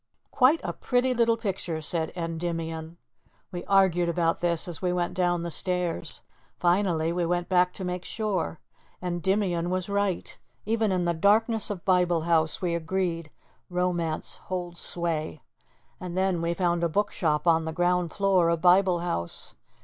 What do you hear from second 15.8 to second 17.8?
And then we found a book shop on the